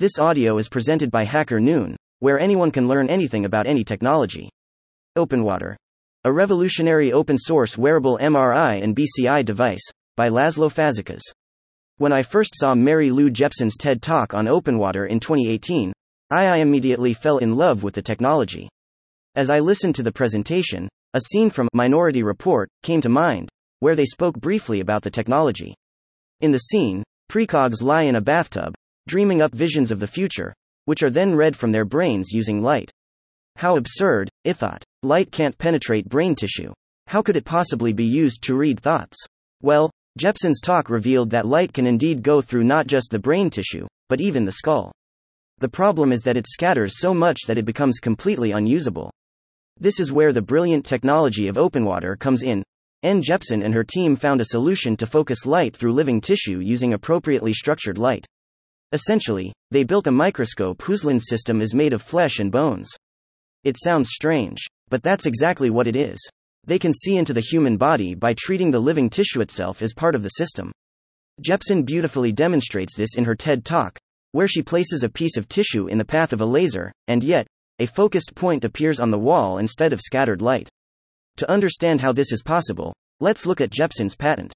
[0.00, 4.48] This audio is presented by Hacker Noon, where anyone can learn anything about any technology.
[5.18, 5.76] OpenWater.
[6.24, 9.86] A revolutionary open source wearable MRI and BCI device,
[10.16, 11.20] by Laszlo Fazekas.
[11.98, 15.92] When I first saw Mary Lou Jepsen's TED Talk on OpenWater in 2018,
[16.30, 18.70] I, I immediately fell in love with the technology.
[19.34, 23.96] As I listened to the presentation, a scene from Minority Report came to mind, where
[23.96, 25.74] they spoke briefly about the technology.
[26.40, 28.72] In the scene, precogs lie in a bathtub,
[29.10, 30.54] dreaming up visions of the future,
[30.84, 32.92] which are then read from their brains using light.
[33.56, 34.84] How absurd, I thought.
[35.02, 36.72] Light can't penetrate brain tissue.
[37.08, 39.18] How could it possibly be used to read thoughts?
[39.62, 43.88] Well, Jepsen's talk revealed that light can indeed go through not just the brain tissue,
[44.08, 44.92] but even the skull.
[45.58, 49.10] The problem is that it scatters so much that it becomes completely unusable.
[49.76, 52.62] This is where the brilliant technology of OpenWater comes in.
[53.02, 53.22] N.
[53.22, 57.52] Jepsen and her team found a solution to focus light through living tissue using appropriately
[57.52, 58.24] structured light.
[58.92, 62.88] Essentially, they built a microscope whose lens system is made of flesh and bones.
[63.62, 66.18] It sounds strange, but that's exactly what it is.
[66.64, 70.14] They can see into the human body by treating the living tissue itself as part
[70.14, 70.72] of the system.
[71.40, 73.98] Jepsen beautifully demonstrates this in her TED Talk,
[74.32, 77.46] where she places a piece of tissue in the path of a laser, and yet,
[77.78, 80.68] a focused point appears on the wall instead of scattered light.
[81.36, 84.52] To understand how this is possible, let's look at Jepsen's patent.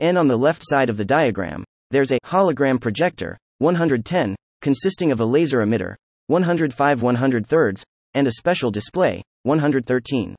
[0.00, 5.20] And on the left side of the diagram, there's a hologram projector, 110, consisting of
[5.20, 5.94] a laser emitter,
[6.28, 7.82] 105 103rds,
[8.14, 10.34] and a special display, 113.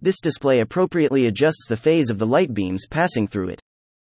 [0.00, 3.60] This display appropriately adjusts the phase of the light beams passing through it.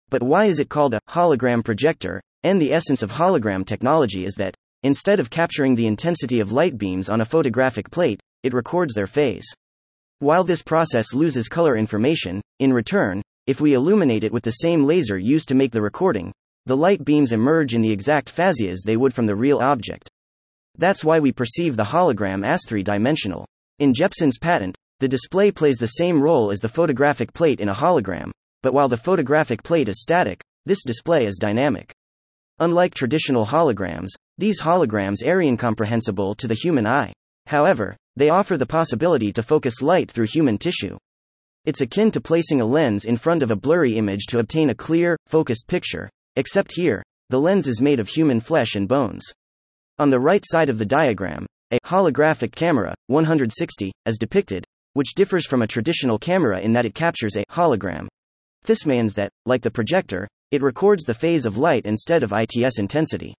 [0.10, 2.22] But why is it called a hologram projector?
[2.44, 6.78] And the essence of hologram technology is that, instead of capturing the intensity of light
[6.78, 9.46] beams on a photographic plate, it records their phase.
[10.20, 14.86] While this process loses color information, in return, if we illuminate it with the same
[14.86, 16.32] laser used to make the recording,
[16.70, 20.08] the light beams emerge in the exact phasias they would from the real object.
[20.78, 23.48] That's why we perceive the hologram as three dimensional.
[23.80, 27.74] In Jepsen's patent, the display plays the same role as the photographic plate in a
[27.74, 28.30] hologram,
[28.62, 31.92] but while the photographic plate is static, this display is dynamic.
[32.60, 37.14] Unlike traditional holograms, these holograms are incomprehensible to the human eye.
[37.48, 41.00] However, they offer the possibility to focus light through human tissue.
[41.66, 44.76] It's akin to placing a lens in front of a blurry image to obtain a
[44.76, 49.24] clear, focused picture, Except here, the lens is made of human flesh and bones.
[50.00, 55.46] On the right side of the diagram, a holographic camera, 160, as depicted, which differs
[55.46, 58.08] from a traditional camera in that it captures a hologram.
[58.64, 62.80] This means that, like the projector, it records the phase of light instead of ITS
[62.80, 63.36] intensity.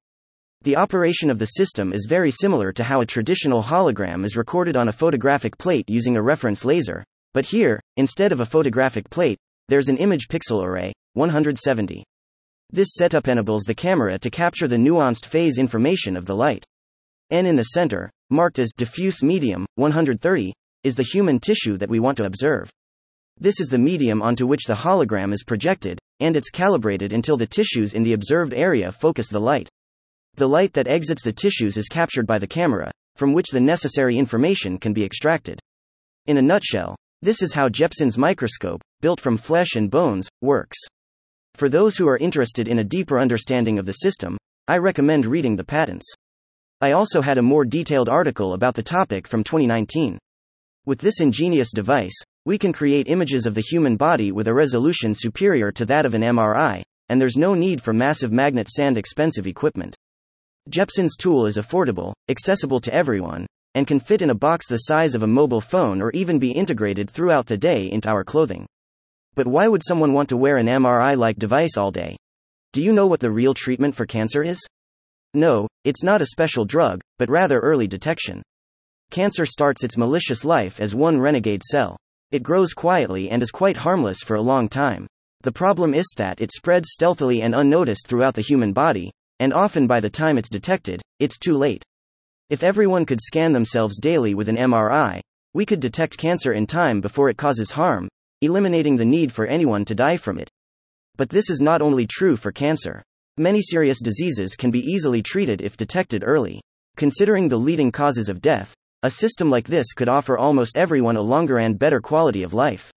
[0.62, 4.76] The operation of the system is very similar to how a traditional hologram is recorded
[4.76, 7.02] on a photographic plate using a reference laser,
[7.32, 12.04] but here, instead of a photographic plate, there's an image pixel array, 170.
[12.72, 16.64] This setup enables the camera to capture the nuanced phase information of the light.
[17.28, 20.52] N in the center, marked as diffuse medium, 130,
[20.84, 22.70] is the human tissue that we want to observe.
[23.36, 27.46] This is the medium onto which the hologram is projected, and it's calibrated until the
[27.46, 29.68] tissues in the observed area focus the light.
[30.36, 34.16] The light that exits the tissues is captured by the camera, from which the necessary
[34.16, 35.58] information can be extracted.
[36.26, 40.78] In a nutshell, this is how Jepsen's microscope, built from flesh and bones, works.
[41.54, 45.56] For those who are interested in a deeper understanding of the system, I recommend reading
[45.56, 46.06] the patents.
[46.80, 50.18] I also had a more detailed article about the topic from 2019.
[50.86, 55.12] With this ingenious device, we can create images of the human body with a resolution
[55.14, 59.46] superior to that of an MRI, and there's no need for massive magnet sand expensive
[59.46, 59.94] equipment.
[60.70, 65.14] Jepsen's tool is affordable, accessible to everyone, and can fit in a box the size
[65.14, 68.66] of a mobile phone or even be integrated throughout the day into our clothing.
[69.34, 72.16] But why would someone want to wear an MRI like device all day?
[72.72, 74.60] Do you know what the real treatment for cancer is?
[75.34, 78.42] No, it's not a special drug, but rather early detection.
[79.10, 81.96] Cancer starts its malicious life as one renegade cell.
[82.32, 85.06] It grows quietly and is quite harmless for a long time.
[85.42, 89.86] The problem is that it spreads stealthily and unnoticed throughout the human body, and often
[89.86, 91.82] by the time it's detected, it's too late.
[92.50, 95.20] If everyone could scan themselves daily with an MRI,
[95.54, 98.08] we could detect cancer in time before it causes harm,
[98.40, 100.48] eliminating the need for anyone to die from it.
[101.16, 103.02] But this is not only true for cancer.
[103.36, 106.60] Many serious diseases can be easily treated if detected early.
[106.96, 111.22] Considering the leading causes of death, a system like this could offer almost everyone a
[111.22, 112.90] longer and better quality of life.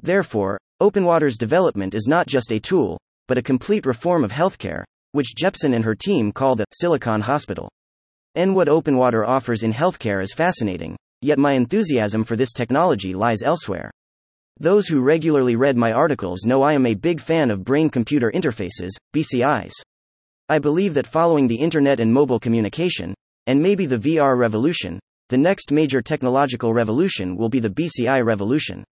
[0.00, 5.34] Therefore, OpenWater's development is not just a tool, but a complete reform of healthcare, which
[5.36, 7.68] Jepsen and her team call the Silicon Hospital.
[8.34, 13.42] And what OpenWater offers in healthcare is fascinating, yet my enthusiasm for this technology lies
[13.42, 13.90] elsewhere.
[14.58, 18.30] Those who regularly read my articles know I am a big fan of brain computer
[18.32, 19.72] interfaces, BCIs.
[20.48, 23.14] I believe that following the internet and mobile communication,
[23.46, 25.00] and maybe the VR revolution,
[25.30, 28.84] the next major technological revolution will be the BCI revolution.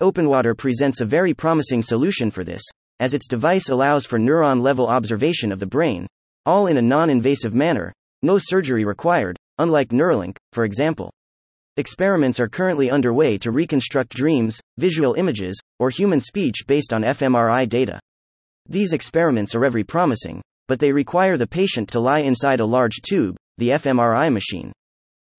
[0.00, 2.62] OpenWater presents a very promising solution for this,
[3.00, 6.06] as its device allows for neuron level observation of the brain,
[6.46, 11.12] all in a non invasive manner, no surgery required, unlike Neuralink, for example.
[11.78, 17.66] Experiments are currently underway to reconstruct dreams, visual images, or human speech based on fMRI
[17.66, 17.98] data.
[18.68, 23.00] These experiments are very promising, but they require the patient to lie inside a large
[23.00, 24.70] tube, the fMRI machine.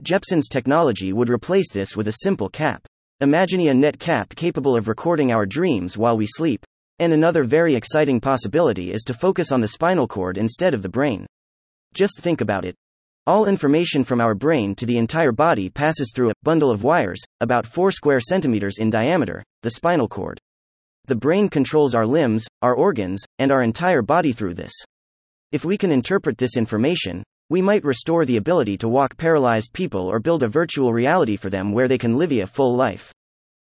[0.02, 2.84] Jepsen's technology would replace this with a simple cap.
[3.22, 6.66] Imagining a net cap capable of recording our dreams while we sleep.
[6.98, 10.90] And another very exciting possibility is to focus on the spinal cord instead of the
[10.90, 11.28] brain.
[11.94, 12.76] Just think about it.
[13.26, 17.22] All information from our brain to the entire body passes through a bundle of wires,
[17.40, 20.42] about 4 square centimeters in diameter, the spinal cord.
[21.06, 24.74] The brain controls our limbs, our organs, and our entire body through this.
[25.54, 30.02] If we can interpret this information, we might restore the ability to walk paralyzed people
[30.02, 33.14] or build a virtual reality for them where they can live a full life.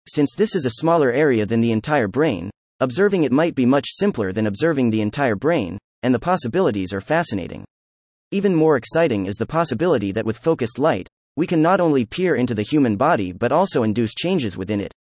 [0.08, 3.88] Since this is a smaller area than the entire brain, observing it might be much
[3.90, 7.66] simpler than observing the entire brain, and the possibilities are fascinating.
[8.34, 12.36] Even more exciting is the possibility that with focused light, we can not only peer
[12.36, 14.94] into the human body but also induce changes within it.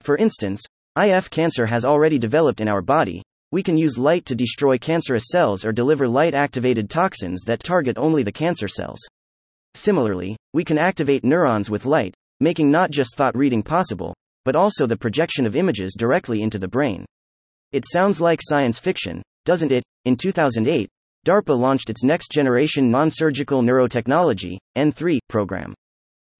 [0.00, 0.60] For instance,
[0.98, 3.22] IF cancer has already developed in our body,
[3.52, 7.96] we can use light to destroy cancerous cells or deliver light activated toxins that target
[7.96, 8.98] only the cancer cells.
[9.76, 14.86] Similarly, we can activate neurons with light, making not just thought reading possible, but also
[14.86, 17.04] the projection of images directly into the brain.
[17.70, 19.84] It sounds like science fiction, doesn't it?
[20.04, 20.88] In 2008,
[21.24, 25.72] DARPA launched its next generation non surgical neurotechnology, N3, program.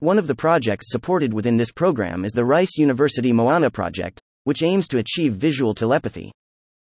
[0.00, 4.62] One of the projects supported within this program is the Rice University Moana project, which
[4.62, 6.30] aims to achieve visual telepathy.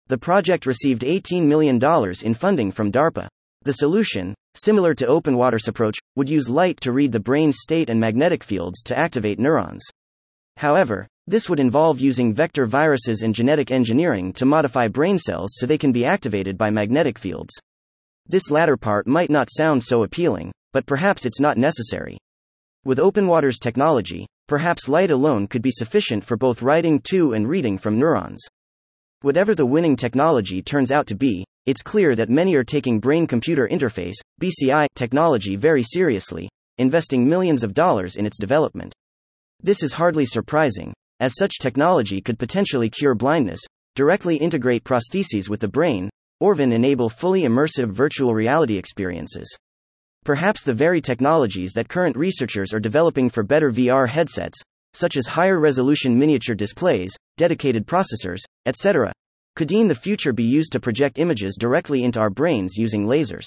[0.08, 1.80] The project received $18 million
[2.24, 3.28] in funding from DARPA.
[3.62, 8.00] The solution, similar to OpenWater's approach, would use light to read the brain's state and
[8.00, 9.86] magnetic fields to activate neurons.
[10.58, 15.68] However, this would involve using vector viruses and genetic engineering to modify brain cells so
[15.68, 17.54] they can be activated by magnetic fields.
[18.28, 22.18] This latter part might not sound so appealing, but perhaps it's not necessary.
[22.86, 27.78] With OpenWater's technology, perhaps light alone could be sufficient for both writing to and reading
[27.78, 28.42] from neurons.
[29.22, 33.26] Whatever the winning technology turns out to be, it's clear that many are taking brain
[33.26, 38.94] computer interface BCI technology very seriously, investing millions of dollars in its development.
[39.62, 43.62] This is hardly surprising, as such technology could potentially cure blindness,
[43.96, 46.10] directly integrate prostheses with the brain,
[46.40, 49.58] or even enable fully immersive virtual reality experiences.
[50.24, 54.60] Perhaps the very technologies that current researchers are developing for better VR headsets,
[54.94, 59.12] such as higher resolution miniature displays, dedicated processors, etc.,
[59.56, 63.46] could in the future be used to project images directly into our brains using lasers.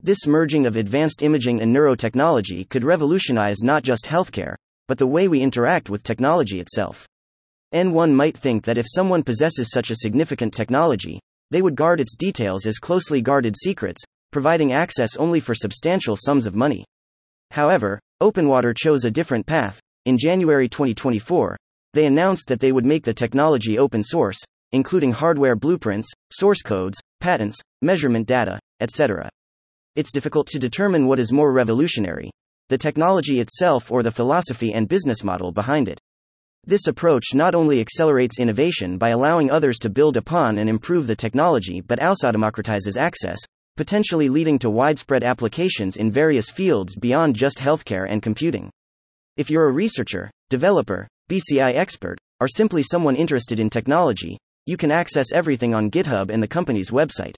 [0.00, 4.56] This merging of advanced imaging and neurotechnology could revolutionize not just healthcare,
[4.88, 7.06] but the way we interact with technology itself.
[7.70, 11.20] And one might think that if someone possesses such a significant technology,
[11.52, 16.46] they would guard its details as closely guarded secrets, providing access only for substantial sums
[16.46, 16.82] of money.
[17.50, 21.54] However, OpenWater chose a different path, in January 2024,
[21.92, 24.38] they announced that they would make the technology open source,
[24.72, 29.28] including hardware blueprints, source codes, patents, measurement data, etc.
[29.94, 32.30] It's difficult to determine what is more revolutionary
[32.70, 36.00] the technology itself or the philosophy and business model behind it.
[36.64, 41.16] This approach not only accelerates innovation by allowing others to build upon and improve the
[41.16, 43.38] technology but also democratizes access,
[43.76, 48.70] potentially leading to widespread applications in various fields beyond just healthcare and computing.
[49.36, 54.92] If you're a researcher, developer, BCI expert, or simply someone interested in technology, you can
[54.92, 57.34] access everything on GitHub and the company's website.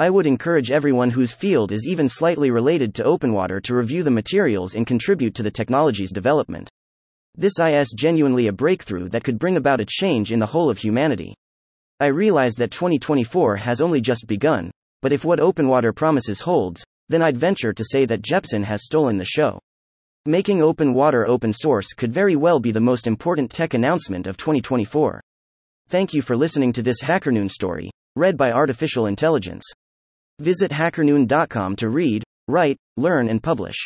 [0.00, 4.10] I would encourage everyone whose field is even slightly related to OpenWater to review the
[4.10, 6.68] materials and contribute to the technology's development.
[7.40, 10.78] This is genuinely a breakthrough that could bring about a change in the whole of
[10.78, 11.36] humanity.
[12.00, 17.22] I realize that 2024 has only just begun, but if what OpenWater promises holds, then
[17.22, 19.60] I'd venture to say that Jepsen has stolen the show.
[20.26, 25.20] Making OpenWater open source could very well be the most important tech announcement of 2024.
[25.86, 29.62] Thank you for listening to this HackerNoon story, read by Artificial Intelligence.
[30.40, 33.76] Visit hackerNoon.com to read, write, learn, and publish.